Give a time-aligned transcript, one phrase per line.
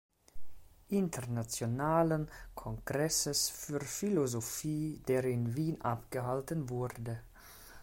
[0.89, 7.21] Internationalen Kongresses für Philosophie, der in Wien abgehalten wurde.